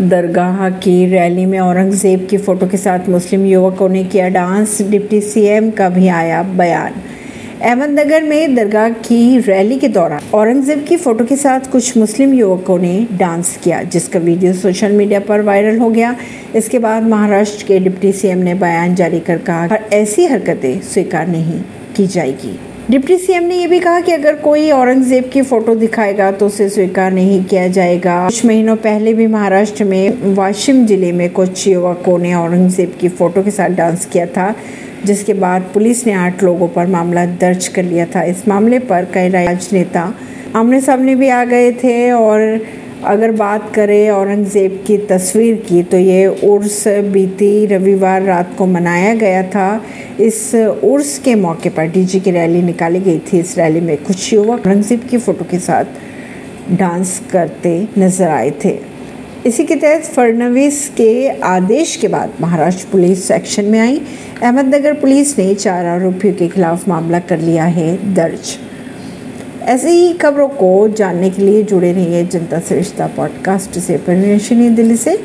दरगाह 0.00 0.68
की 0.72 1.04
रैली 1.06 1.44
में 1.46 1.58
औरंगज़ेब 1.58 2.26
की 2.30 2.36
फ़ोटो 2.38 2.66
के 2.66 2.76
साथ 2.76 3.08
मुस्लिम 3.08 3.44
युवकों 3.46 3.88
ने 3.88 4.02
किया 4.04 4.28
डांस। 4.28 4.80
डिप्टी 4.82 5.20
सीएम 5.20 5.70
का 5.70 5.88
भी 5.88 6.06
आया 6.08 6.42
बयान। 6.42 7.00
अहमदनगर 7.62 8.22
में 8.22 8.54
दरगाह 8.54 8.88
की 9.00 9.38
रैली 9.38 9.78
के 9.78 9.88
दौरान 9.88 10.30
औरंगज़ेब 10.34 10.84
की 10.88 10.96
फ़ोटो 10.96 11.24
के 11.24 11.36
साथ 11.36 11.70
कुछ 11.72 11.96
मुस्लिम 11.96 12.34
युवकों 12.34 12.78
ने 12.78 13.06
डांस 13.12 13.56
किया, 13.64 13.82
जिसका 13.82 14.18
वीडियो 14.18 14.52
सोशल 14.52 14.92
मीडिया 14.92 15.20
पर 15.20 15.42
वायरल 15.42 15.78
हो 15.78 15.90
गया। 15.90 16.14
इसके 16.54 16.78
बाद 16.78 17.08
महाराष्ट्र 17.08 17.66
के 17.66 17.78
डिप्टी 17.80 18.12
सीएम 18.12 18.38
ने 18.38 18.54
बयान 18.54 18.94
जारी 18.94 19.20
कर 19.20 19.38
कहा 19.40 19.78
ऐसी 19.92 20.26
हरकतें 20.26 20.80
स्वीकार 20.84 21.28
नहीं 21.28 21.60
की 21.96 22.06
जाएगी। 22.06 22.58
डिप्टी 22.90 23.16
सीएम 23.18 23.44
ने 23.44 23.54
यह 23.54 23.68
भी 23.68 23.78
कहा 23.80 24.00
कि 24.00 24.12
अगर 24.12 24.34
कोई 24.34 24.70
औरंगज़ेब 24.70 25.28
की 25.32 25.40
फ़ोटो 25.42 25.74
दिखाएगा 25.74 26.30
तो 26.32 26.46
उसे 26.46 26.68
स्वीकार 26.68 27.10
नहीं 27.12 27.42
किया 27.44 27.66
जाएगा। 27.68 28.24
कुछ 28.26 28.44
महीनों 28.46 28.76
पहले 28.78 29.12
भी 29.14 29.26
महाराष्ट्र 29.26 29.84
में 29.84 30.34
वाशिम 30.34 30.84
ज़िले 30.86 31.10
में 31.12 31.28
कुछ 31.32 31.66
युवकों 31.68 32.16
ने 32.18 32.32
औरंगज़ेब 32.34 32.96
की 33.00 33.08
फ़ोटो 33.10 33.42
के 33.42 33.50
साथ 33.50 33.76
डांस 33.76 34.06
किया 34.06 34.26
था, 34.28 34.54
जिसके 35.04 35.34
बाद 35.34 35.70
पुलिस 35.74 36.06
ने 36.06 36.12
आठ 36.14 36.42
लोगों 36.42 36.68
पर 36.68 36.86
मामला 36.86 37.26
दर्ज 37.36 37.68
कर 37.68 37.82
लिया 37.84 38.06
था। 38.06 38.22
इस 38.24 38.48
मामले 38.48 38.78
पर 38.80 39.10
कई 39.14 39.28
राजनेता 39.28 40.12
आमने 40.56 40.80
सामने 40.80 41.14
भी 41.14 41.28
आ 41.28 41.44
गए 41.44 41.70
थे 41.84 42.10
और 42.12 42.60
अगर 43.06 43.30
बात 43.32 43.70
करें 43.74 44.10
औरंगज़ेब 44.10 44.82
की 44.86 44.96
तस्वीर 45.08 45.56
की 45.68 45.82
तो 45.82 45.96
ये 45.98 46.26
उर्स 46.26 46.86
बीती 47.12 47.66
रविवार 47.66 48.22
रात 48.22 48.54
को 48.58 48.66
मनाया 48.66 49.14
गया 49.16 49.42
था। 49.48 49.70
इस 50.20 50.54
उर्स 50.84 51.18
के 51.18 51.34
मौके 51.34 51.68
पर 51.68 51.86
डीजे 51.86 52.20
की 52.20 52.30
रैली 52.30 52.62
निकाली 52.62 53.00
गई 53.00 53.18
थी। 53.18 53.38
इस 53.38 53.58
रैली 53.58 53.80
में 53.80 53.96
कुछ 53.96 54.32
युवक 54.32 54.66
औरंगज़ेब 54.66 55.00
की 55.00 55.18
फ़ोटो 55.18 55.44
के 55.44 55.58
साथ 55.58 55.84
डांस 56.70 57.20
करते 57.32 57.88
नज़र 57.98 58.28
आए 58.28 58.50
थे। 58.64 58.78
इसी 59.46 59.64
के 59.64 59.76
तहत 59.76 60.04
फडनवीस 60.04 60.88
के 60.96 61.28
आदेश 61.28 61.96
के 61.96 62.08
बाद 62.08 62.32
महाराष्ट्र 62.40 62.86
पुलिस 62.92 63.30
एक्शन 63.30 63.64
में 63.64 63.78
आई। 63.80 64.00
अहमदनगर 64.42 64.94
पुलिस 64.94 65.38
ने 65.38 65.54
चार 65.54 65.86
आरोपियों 65.86 66.34
के 66.34 66.48
खिलाफ 66.48 66.88
मामला 66.88 67.18
कर 67.18 67.38
लिया 67.38 67.64
है 67.64 68.14
दर्ज। 68.14 68.56
ऐसे 69.62 69.90
ही 69.90 70.12
खबरों 70.12 70.48
को 70.48 70.88
जानने 70.88 71.30
के 71.30 71.42
लिए 71.42 71.62
जुड़े 71.62 71.92
रहिए 71.92 72.24
जनता 72.24 72.58
सरिश्ता 72.58 73.06
पॉडकास्ट 73.06 73.78
से। 73.78 73.96
परवीन 73.96 74.74
दिल्ली 74.74 74.96
से। 74.96 75.16